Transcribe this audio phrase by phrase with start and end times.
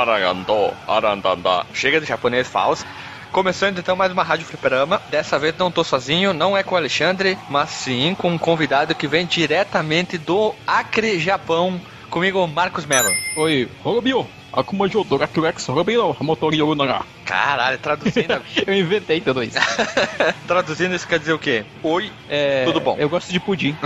[0.00, 1.66] Andoro Maragando Arandanda.
[1.74, 2.86] Chega de japonês falso.
[3.30, 5.00] Começando então mais uma Rádio Fliperama.
[5.10, 8.94] Dessa vez não tô sozinho, não é com o Alexandre, mas sim com um convidado
[8.94, 11.78] que vem diretamente do Acre, Japão.
[12.08, 13.10] Comigo, Marcos Mello.
[13.36, 14.26] Oi, Robio.
[14.52, 17.02] Akuma Jodora Kirex Robio Motori Unaga.
[17.24, 18.42] Caralho, traduzindo.
[18.66, 19.58] Eu inventei tudo isso.
[20.48, 21.64] traduzindo isso quer dizer o quê?
[21.82, 22.96] Oi, É, Tudo bom.
[22.98, 23.76] Eu gosto de pudim.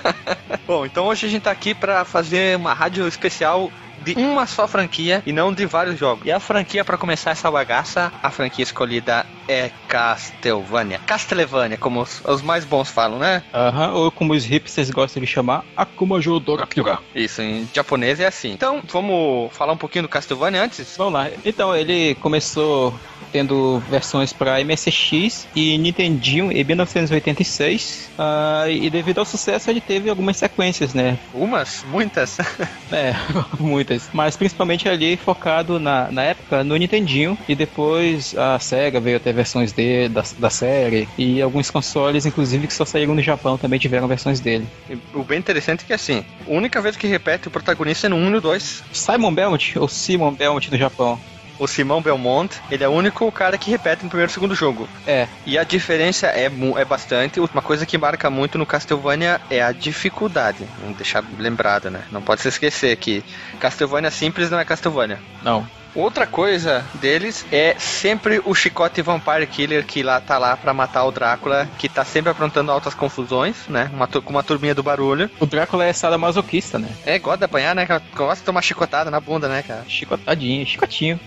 [0.66, 3.70] Bom, então hoje a gente tá aqui pra fazer uma rádio especial
[4.02, 6.26] de uma só franquia e não de vários jogos.
[6.26, 10.98] E a franquia pra começar essa bagaça, a franquia escolhida é Castlevania.
[11.06, 13.42] Castlevania, como os, os mais bons falam, né?
[13.52, 16.98] Aham, ou como os hipsters gostam de chamar, Akuma Jodora Kirex.
[17.14, 18.52] Isso, em japonês é assim.
[18.52, 20.96] Então, vamos falar um pouquinho do Castlevania antes?
[20.96, 21.30] Vamos lá.
[21.44, 22.98] Então, ele começou
[23.34, 28.12] tendo versões para MSX e Nintendinho em 1986.
[28.16, 31.18] ah, e devido ao sucesso, ele teve algumas sequências, né?
[31.34, 31.84] Umas?
[31.90, 32.38] Muitas?
[32.92, 33.12] É,
[33.58, 34.08] muitas.
[34.12, 37.36] Mas principalmente ali focado na, na época no Nintendinho.
[37.48, 41.08] E depois a SEGA veio a ter versões dele, da, da série.
[41.18, 44.66] E alguns consoles, inclusive, que só saíram no Japão, também tiveram versões dele.
[45.12, 48.16] O bem interessante é que assim, a única vez que repete o protagonista é no
[48.16, 48.84] 1 e no 2.
[48.92, 51.18] Simon Belmont, ou Simon Belmont no Japão.
[51.58, 54.88] O Simão Belmont, ele é o único cara que repete no primeiro e segundo jogo.
[55.06, 57.40] É, E a diferença é, é bastante.
[57.40, 60.66] Uma coisa que marca muito no Castlevania é a dificuldade.
[60.80, 62.02] Vamos deixar lembrado, né?
[62.10, 63.24] Não pode se esquecer que
[63.60, 65.18] Castlevania simples não é Castlevania.
[65.42, 65.66] não.
[65.94, 71.04] Outra coisa deles é sempre o chicote Vampire Killer que lá tá lá pra matar
[71.04, 73.88] o Drácula, que tá sempre aprontando altas confusões, né?
[73.92, 75.30] Uma, com uma turminha do barulho.
[75.38, 76.88] O Drácula é sadomasoquista, né?
[77.06, 77.86] É, gosta de apanhar, né?
[78.12, 79.84] Gosta de tomar chicotada na bunda, né, cara?
[79.86, 81.20] Chicotadinho, chicotinho.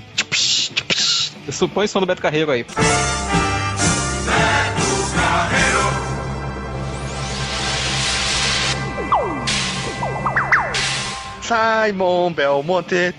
[1.48, 2.66] O som do Beto Carreiro aí.
[11.48, 13.16] Simon Belmonte.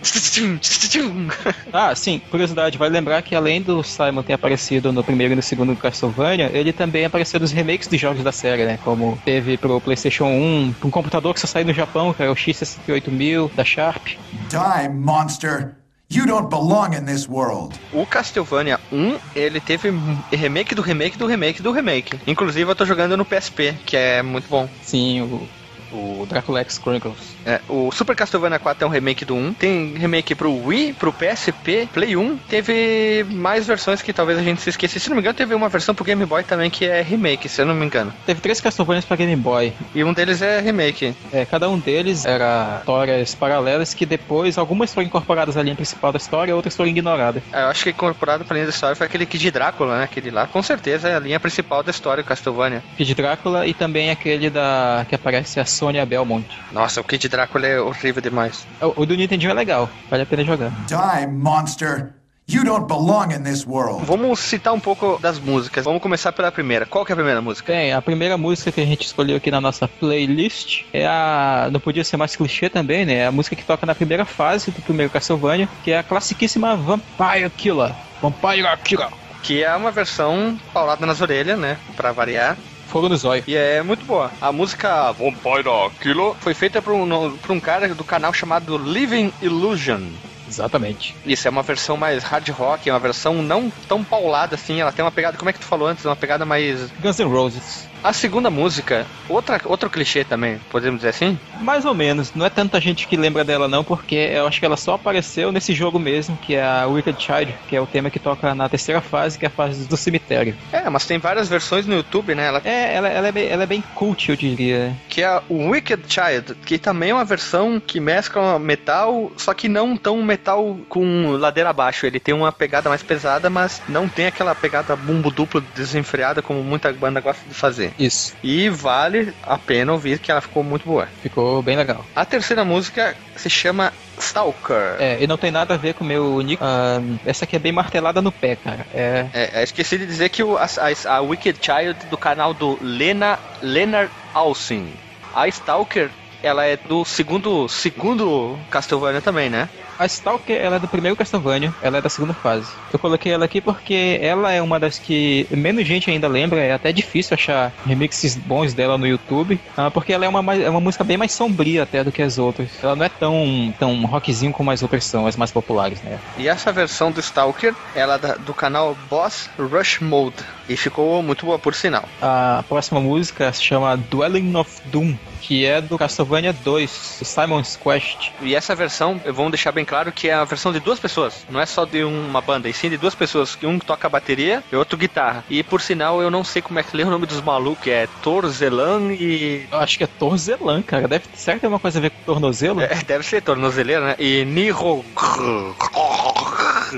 [1.73, 5.43] Ah, sim, curiosidade, vai lembrar que além do Simon ter aparecido no primeiro e no
[5.43, 8.79] segundo Castlevania, ele também apareceu nos remakes dos jogos da série, né?
[8.85, 12.31] Como teve pro PlayStation 1, pra um computador que só saiu no Japão, que era
[12.31, 14.07] o X68000 da Sharp.
[14.49, 15.78] Die, monster!
[16.11, 17.79] You don't belong in this world.
[17.93, 19.93] O Castlevania 1, ele teve
[20.33, 22.19] remake do remake do remake do remake.
[22.27, 24.67] Inclusive eu tô jogando no PSP, que é muito bom.
[24.83, 25.47] Sim, o,
[25.93, 27.19] o Dracula X Chronicles.
[27.45, 29.55] É, o Super Castlevania 4 é um remake do 1.
[29.55, 32.37] Tem remake pro Wii, pro PSP, Play 1.
[32.49, 34.99] Teve mais versões que talvez a gente se esqueça.
[34.99, 37.61] Se não me engano, teve uma versão pro Game Boy também que é remake, se
[37.61, 38.13] eu não me engano.
[38.27, 39.73] Teve três Castlevanias pra Game Boy.
[39.95, 41.15] E um deles é remake.
[41.33, 46.13] É, cada um deles era histórias paralelas que depois algumas foram incorporadas à linha principal
[46.13, 47.43] da história, outras foram ignoradas.
[47.53, 50.05] É, Eu acho que incorporado pra linha da história foi aquele Kid Drácula, né?
[50.05, 52.83] Aquele lá, com certeza, é a linha principal da história do Castlevania.
[52.97, 56.45] Kid Drácula e também aquele da que aparece a Sônia Belmont.
[56.73, 58.67] Nossa, o Kid Drácula é horrível demais.
[58.83, 60.71] O, o do Nintendinho é legal, vale a pena jogar.
[60.87, 62.19] Die, monster!
[62.51, 64.07] You don't belong in this world.
[64.07, 65.85] Vamos citar um pouco das músicas.
[65.85, 66.87] Vamos começar pela primeira.
[66.87, 67.71] Qual que é a primeira música?
[67.71, 71.69] Bem, a primeira música que a gente escolheu aqui na nossa playlist é a.
[71.71, 73.17] Não podia ser mais clichê também, né?
[73.17, 76.75] É a música que toca na primeira fase do primeiro Castlevania, que é a classiquíssima
[76.75, 77.95] Vampire Killer.
[78.23, 79.11] Vampire Killer.
[79.43, 81.77] Que é uma versão paulada nas orelhas, né?
[81.99, 82.57] Pra variar.
[82.89, 83.45] Fogo no zóio.
[83.47, 84.31] E é muito boa.
[84.41, 89.33] A música Vampire Killer foi feita por um, por um cara do canal chamado Living
[89.43, 90.03] Illusion.
[90.49, 91.15] Exatamente.
[91.27, 94.91] Isso, é uma versão mais hard rock, é uma versão não tão paulada assim, ela
[94.91, 96.91] tem uma pegada, como é que tu falou antes, uma pegada mais...
[97.01, 97.88] Guns N' Roses.
[98.03, 101.39] A segunda música, outra, outro clichê também, podemos dizer assim?
[101.61, 102.33] Mais ou menos.
[102.35, 105.51] Não é tanta gente que lembra dela não, porque eu acho que ela só apareceu
[105.51, 108.69] nesse jogo mesmo, que é a Wicked Child, que é o tema que toca na
[108.69, 110.55] terceira fase, que é a fase do cemitério.
[110.73, 112.47] É, mas tem várias versões no YouTube, né?
[112.47, 114.95] Ela É, ela, ela é, bem, ela é bem cult, eu diria.
[115.09, 119.69] que é o Wicked Child, que também é uma versão que mescla metal, só que
[119.69, 122.07] não tão metal com ladeira abaixo.
[122.07, 126.63] Ele tem uma pegada mais pesada, mas não tem aquela pegada bumbo duplo desenfreada como
[126.63, 127.88] muita banda gosta de fazer.
[127.99, 128.35] Isso.
[128.43, 131.09] E vale a pena ouvir que ela ficou muito boa.
[131.23, 132.05] Ficou bem legal.
[132.15, 134.97] A terceira música se chama Stalker.
[134.99, 136.59] É, e não tem nada a ver com o meu nick.
[136.63, 138.87] Ah, essa aqui é bem martelada no pé, cara.
[138.93, 139.27] É.
[139.33, 142.79] É, é, esqueci de dizer que o, a, a- a Wicked Child do canal do
[142.81, 144.93] Lena, Leonard Alcin.
[145.35, 146.11] A Stalker,
[146.43, 149.69] ela é do segundo, segundo Castlevania também, né?
[149.99, 152.71] A Stalker, ela é do primeiro Castlevania, ela é da segunda fase.
[152.93, 156.73] Eu coloquei ela aqui porque ela é uma das que menos gente ainda lembra, é
[156.73, 160.81] até difícil achar remixes bons dela no YouTube, ah, porque ela é uma, é uma
[160.81, 162.69] música bem mais sombria até do que as outras.
[162.83, 166.19] Ela não é tão, tão rockzinho como as outras são, as mais populares, né?
[166.37, 170.37] E essa versão do Stalker, ela é do canal Boss Rush Mode.
[170.69, 172.09] E ficou muito boa, por sinal.
[172.21, 178.33] A próxima música se chama Dwelling of Doom, que é do Castlevania 2, Simon's Quest.
[178.43, 181.61] E essa versão, vamos deixar bem claro que é a versão de duas pessoas, não
[181.61, 184.77] é só de uma banda, e sim de duas pessoas, que um toca bateria e
[184.77, 185.45] outro guitarra.
[185.49, 188.07] E por sinal, eu não sei como é que lê o nome dos malucos, é
[188.23, 189.67] Torzelan e.
[189.71, 191.09] Eu acho que é Torzelan, cara.
[191.09, 192.81] Deve, será que tem uma coisa a ver com tornozelo?
[192.83, 194.17] É, deve ser tornozeleira, né?
[194.19, 195.05] E Niro.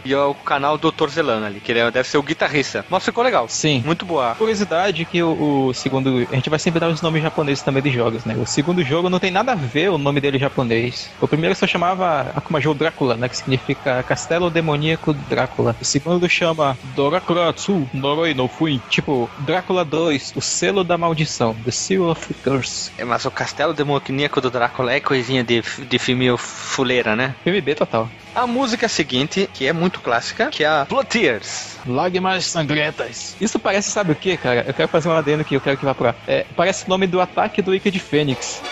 [0.05, 2.85] E é o canal do Torzelan ali, que ele deve ser o guitarrista.
[2.89, 3.47] Mas ficou legal.
[3.49, 3.83] Sim.
[3.85, 4.35] Muito boa.
[4.35, 6.27] Curiosidade que o, o segundo.
[6.31, 8.35] A gente vai sempre dar os nomes japoneses também de jogos, né?
[8.37, 11.11] O segundo jogo não tem nada a ver o nome dele japonês.
[11.21, 13.29] O primeiro só chamava Akumajo Drácula, né?
[13.29, 15.77] Que significa Castelo Demoníaco Drácula.
[15.81, 18.81] O segundo chama Dorakuratsu Noroi no Fui.
[18.89, 21.55] Tipo, Drácula 2, o selo da maldição.
[21.65, 22.93] The Seal of Curse.
[22.99, 27.35] É, mas o Castelo Demoníaco do Drácula é coisinha de, de filme fuleira, né?
[27.43, 28.09] Filme B total.
[28.35, 31.77] A música seguinte, que é muito clássica, que é a Blood Tears.
[31.87, 33.35] Lágrimas sangrentas.
[33.41, 34.65] Isso parece, sabe o que, cara?
[34.67, 36.15] Eu quero fazer um adendo aqui, eu quero que vá pra.
[36.29, 38.63] É, parece o nome do ataque do Wicked Fênix.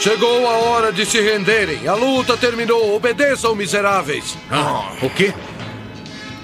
[0.00, 1.88] Chegou a hora de se renderem.
[1.88, 2.94] A luta terminou.
[2.94, 4.36] Obedeçam, miseráveis.
[4.50, 5.32] Ah, o quê?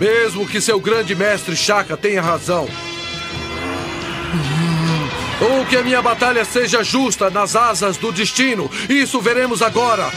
[0.01, 2.67] Mesmo que seu grande mestre Shaka tenha razão.
[5.40, 8.70] Ou que a minha batalha seja justa nas asas do destino.
[8.88, 10.10] Isso veremos agora.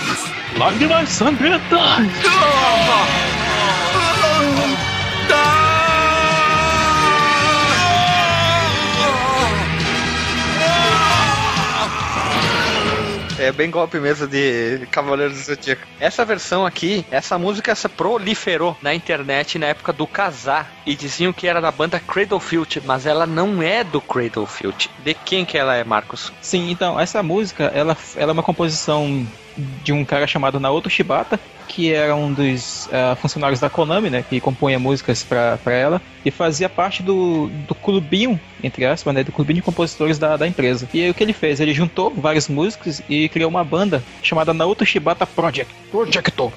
[0.57, 1.79] Lágrimas sangrentas!
[13.43, 15.81] É bem golpe mesmo de Cavaleiros do Zodíaco.
[15.99, 21.33] Essa versão aqui, essa música se proliferou na internet na época do casar e diziam
[21.33, 24.89] que era da banda Cradlefield, mas ela não é do Cradlefield.
[25.03, 26.31] De quem que ela é, Marcos?
[26.41, 31.39] Sim, então, essa música, ela, ela é uma composição de um cara chamado Naoto Shibata,
[31.67, 36.31] que era um dos uh, funcionários da Konami, né, que compunha músicas para ela, e
[36.31, 40.87] fazia parte do, do clubinho, entre aspas, né, do clubinho de compositores da, da empresa.
[40.93, 41.59] E aí o que ele fez?
[41.59, 45.73] Ele juntou vários músicos e criou uma banda chamada Naoto Shibata Project.
[45.91, 46.51] Projecto.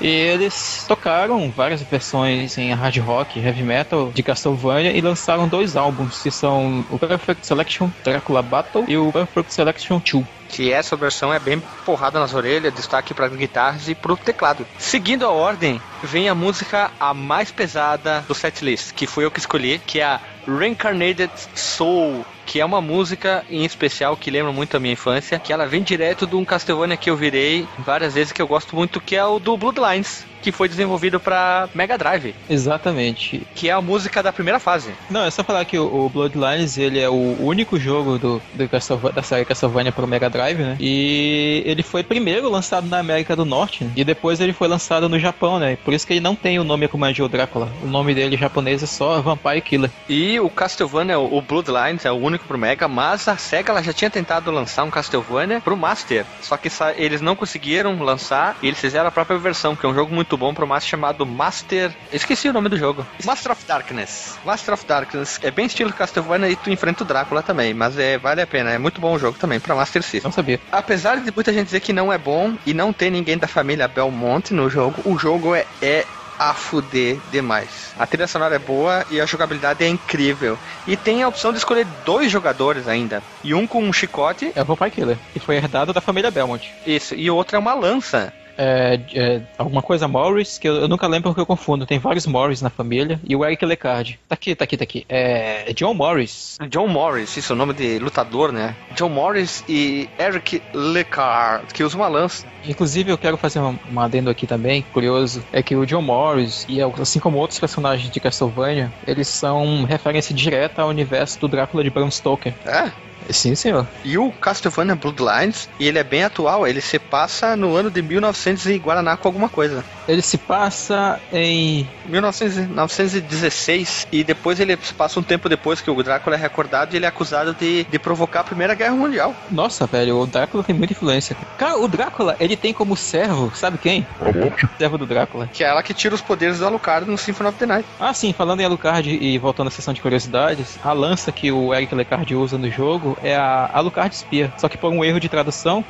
[0.00, 5.76] E eles tocaram várias versões em hard rock, heavy metal de Castlevania e lançaram dois
[5.76, 10.96] álbuns, que são o Perfect Selection Dracula Battle e o Perfect Selection 2 que essa
[10.96, 14.66] versão é bem porrada nas orelhas, destaque para guitarras e pro teclado.
[14.78, 19.38] Seguindo a ordem, vem a música a mais pesada do setlist, que foi eu que
[19.38, 24.76] escolhi, que é a Reincarnated Soul, que é uma música em especial que lembra muito
[24.76, 28.32] a minha infância, que ela vem direto de um Castlevania que eu virei várias vezes
[28.32, 32.32] que eu gosto muito, que é o do Bloodlines, que foi desenvolvido para Mega Drive.
[32.48, 33.42] Exatamente.
[33.54, 34.92] Que é a música da primeira fase.
[35.10, 39.22] Não, é só falar que o, Bloodlines, ele é o único jogo do, do da
[39.22, 40.76] série Castlevania para o Mega Drive, né?
[40.78, 43.90] E ele foi primeiro lançado na América do Norte, né?
[43.96, 45.76] e depois ele foi lançado no Japão, né?
[45.86, 47.70] Por isso que ele não tem o nome Akumajo Drácula.
[47.80, 49.88] O nome dele em japonês é só Vampire Killer.
[50.08, 53.92] E o Castlevania, o Bloodlines, é o único pro Mega, mas a SEGA ela já
[53.92, 56.26] tinha tentado lançar um Castlevania pro Master.
[56.42, 59.94] Só que eles não conseguiram lançar e eles fizeram a própria versão, que é um
[59.94, 61.92] jogo muito bom pro Master chamado Master.
[62.12, 63.06] Esqueci o nome do jogo.
[63.24, 64.40] Master of Darkness.
[64.44, 65.38] Master of Darkness.
[65.40, 68.72] É bem estilo Castlevania e tu enfrenta o Drácula também, mas é, vale a pena.
[68.72, 70.22] É muito bom o jogo também pra Master System.
[70.24, 70.58] Não sabia.
[70.72, 73.86] Apesar de muita gente dizer que não é bom e não ter ninguém da família
[73.86, 76.06] Belmont no jogo, o jogo é, é
[76.38, 77.94] a fuder demais.
[77.96, 80.58] A trilha sonora é boa e a jogabilidade é incrível.
[80.86, 83.22] E tem a opção de escolher dois jogadores ainda.
[83.42, 84.52] E um com um chicote.
[84.54, 86.74] É o Vampire Killer, que foi herdado da família Belmont.
[86.84, 88.32] Isso, e o outro é uma lança.
[88.56, 91.86] É, é, alguma coisa Morris, que eu, eu, nunca lembro porque eu confundo.
[91.86, 93.20] Tem vários Morris na família.
[93.24, 94.18] E o Eric Lecard.
[94.28, 95.06] Tá aqui, tá aqui, tá aqui.
[95.08, 96.58] É John Morris.
[96.68, 98.74] John Morris, isso é o nome de lutador, né?
[98.94, 102.46] John Morris e Eric Lecard, que usam uma lança.
[102.66, 106.66] Inclusive, eu quero fazer um, um adendo aqui também, curioso, é que o John Morris,
[106.68, 111.84] e assim como outros personagens de Castlevania, eles são referência direta ao universo do Drácula
[111.84, 112.54] de Bram Stoker.
[112.64, 112.90] É?
[113.30, 113.86] Sim, senhor.
[114.04, 118.02] E o Castlevania Bloodlines, e ele é bem atual, ele se passa no ano de
[118.02, 119.84] 1900 e Guaraná com alguma coisa.
[120.08, 126.02] Ele se passa em 1916 e depois ele se passa um tempo depois que o
[126.02, 129.34] Drácula é recordado e ele é acusado de, de provocar a Primeira Guerra Mundial.
[129.50, 131.36] Nossa, velho, o Drácula tem muita influência.
[131.58, 134.06] Cara, o Drácula, ele tem como servo, sabe quem?
[134.20, 135.48] O servo do Drácula.
[135.52, 137.88] Que é ela que tira os poderes do Alucard no Symphony of the Night.
[137.98, 141.74] Ah, sim, falando em Alucard e voltando à sessão de curiosidades, a lança que o
[141.74, 144.52] Eric Lecard usa no jogo é a Alucard Spear.
[144.58, 145.84] Só que por um erro de tradução,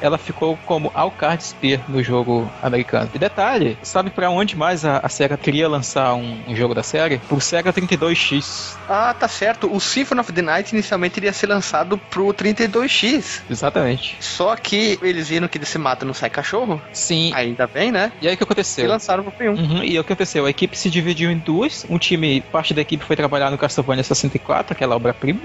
[0.00, 3.10] ela ficou como Alucard Spear no jogo americano.
[3.14, 6.74] E detalhe, detalhe, sabe pra onde mais a, a SEGA queria lançar um, um jogo
[6.74, 7.18] da série?
[7.18, 8.76] Pro SEGA 32X.
[8.88, 9.72] Ah, tá certo.
[9.72, 13.42] O Symphony of the Night inicialmente iria ser lançado pro 32X.
[13.50, 14.16] Exatamente.
[14.20, 16.80] Só que eles viram que desse mato não sai cachorro.
[16.92, 17.32] Sim.
[17.34, 18.12] Ainda bem, né?
[18.20, 18.88] E aí o que E aconteceu?
[18.88, 19.52] lançaram pro Play 1.
[19.54, 20.46] Uhum, e o que aconteceu?
[20.46, 21.86] A equipe se dividiu em duas.
[21.88, 25.40] Um time, parte da equipe foi trabalhar no Castlevania 64, aquela obra-prima.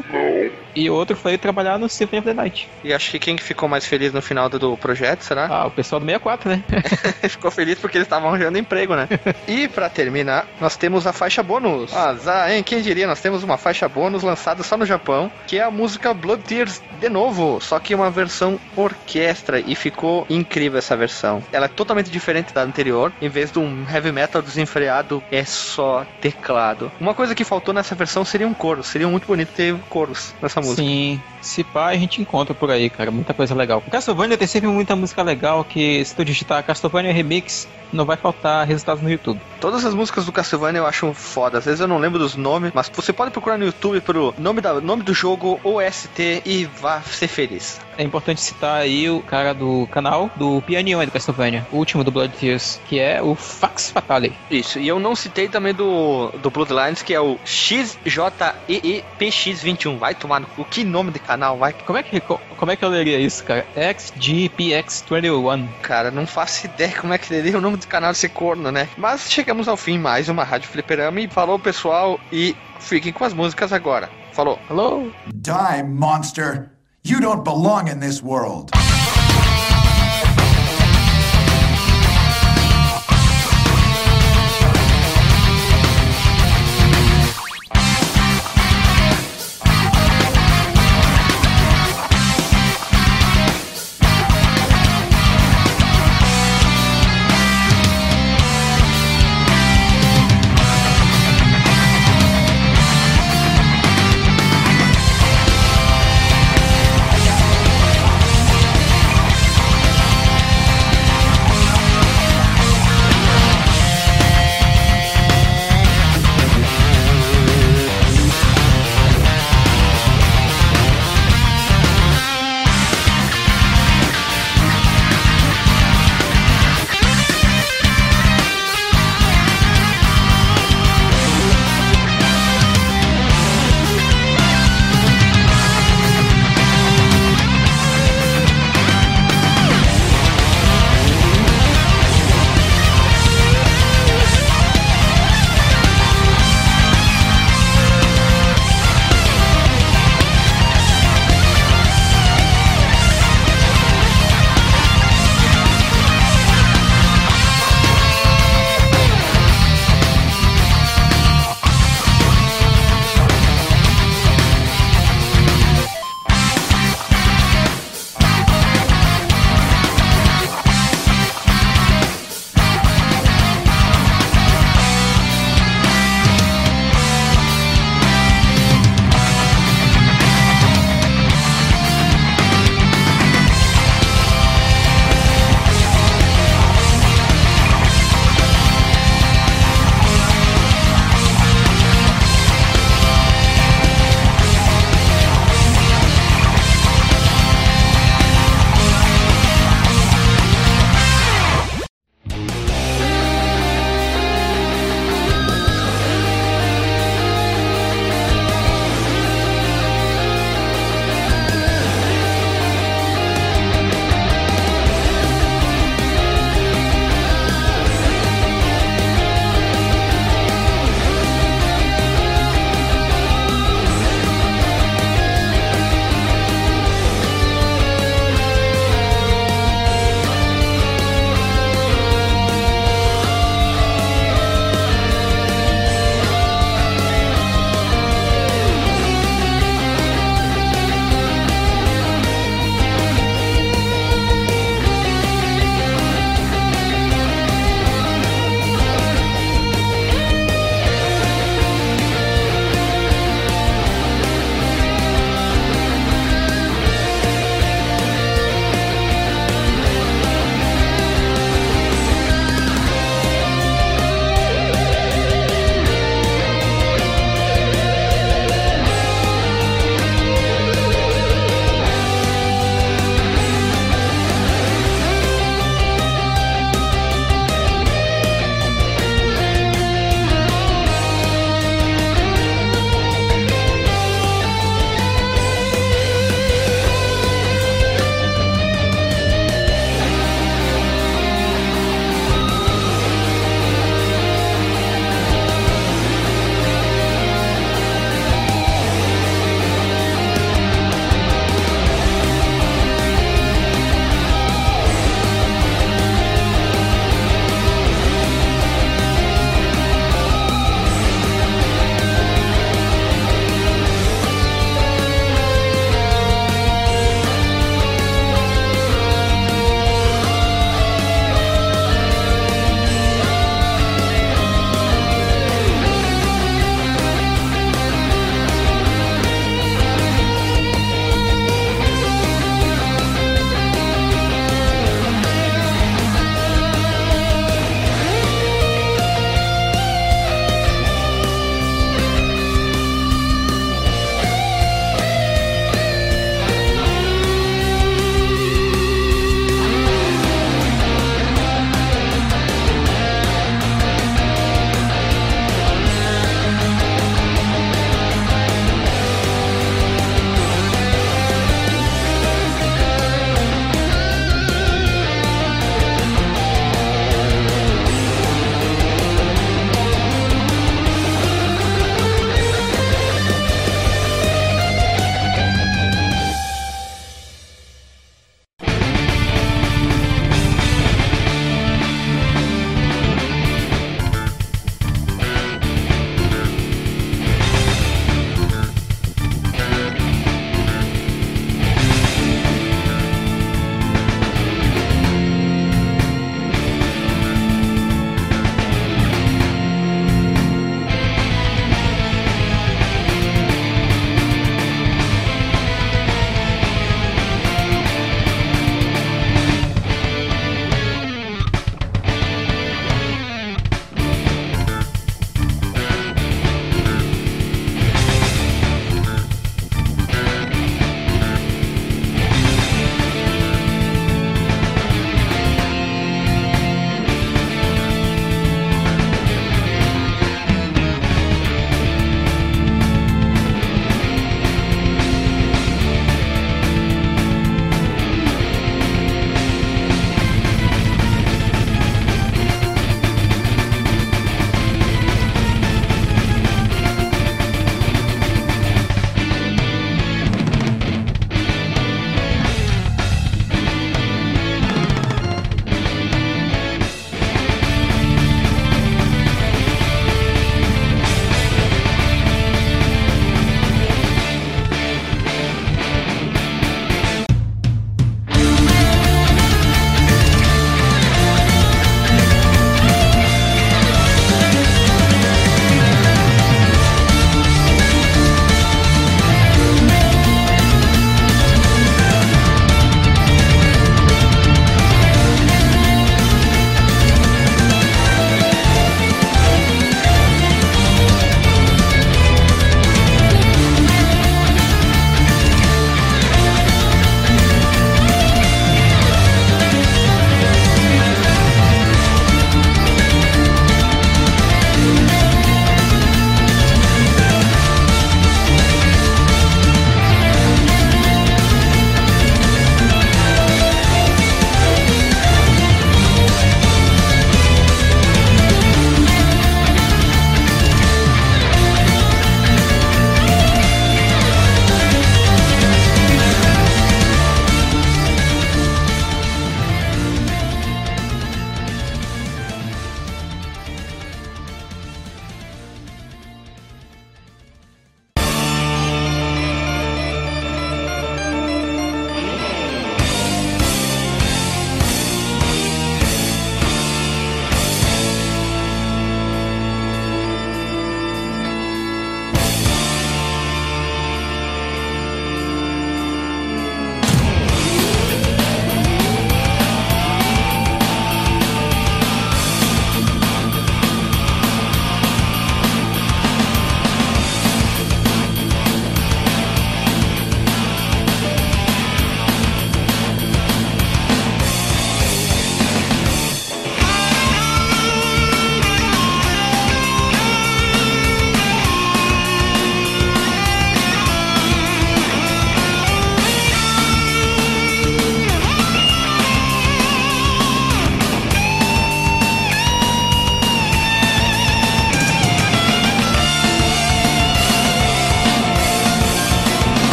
[0.75, 2.69] E o outro foi trabalhar no Symphony of the Night.
[2.83, 5.47] E acho que quem que ficou mais feliz no final do, do projeto, será?
[5.47, 6.63] Ah, o pessoal do 64, né?
[7.29, 9.07] ficou feliz porque eles estavam arranjando emprego, né?
[9.47, 11.95] e pra terminar, nós temos a faixa bônus.
[11.95, 12.63] Azar, hein?
[12.63, 13.07] Quem diria?
[13.07, 16.81] Nós temos uma faixa bônus lançada só no Japão, que é a música Blood Tears
[16.99, 21.41] de novo, só que uma versão orquestra e ficou incrível essa versão.
[21.51, 23.11] Ela é totalmente diferente da anterior.
[23.21, 26.91] Em vez de um heavy metal desenfreado, é só teclado.
[26.99, 28.83] Uma coisa que faltou nessa versão seria um coro.
[28.83, 30.81] Seria muito bonito ter coros nessa música.
[30.83, 31.23] Sim.
[31.41, 33.11] Se pá, a gente encontra por aí, cara.
[33.11, 33.81] Muita coisa legal.
[33.89, 38.67] Castlevania tem sempre muita música legal que se tu digitar Castlevania Remix, não vai faltar
[38.67, 39.39] resultados no YouTube.
[39.59, 41.57] Todas as músicas do Castlevania eu acho foda.
[41.57, 44.61] Às vezes eu não lembro dos nomes, mas você pode procurar no YouTube pelo nome,
[44.61, 47.81] da, nome do jogo OST e vá ser feliz.
[47.97, 52.11] É importante citar aí o cara do canal do Pianion do Castlevania, o último do
[52.11, 54.33] Blood Tears, que é o Fax Fatale.
[54.49, 59.97] Isso, e eu não citei também do, do Bloodlines, que é o XJEEPX21.
[59.97, 60.63] Vai tomar no cu.
[60.63, 61.73] Que nome de canal, vai?
[61.85, 63.63] Como é que, co- como é que eu leria isso, cara?
[63.75, 65.67] XGPX21.
[65.83, 68.89] Cara, não faço ideia como é que seria o nome do canal desse corno, né?
[68.97, 71.21] Mas chegamos ao fim, mais uma Rádio Fliperama.
[71.21, 74.09] E falou, pessoal, e fiquem com as músicas agora.
[74.31, 74.57] Falou.
[74.69, 75.11] Alô?
[75.27, 76.71] Die, monster.
[77.05, 78.71] You don't belong in this world.